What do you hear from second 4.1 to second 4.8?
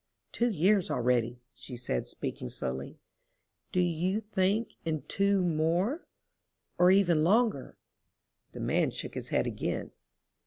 think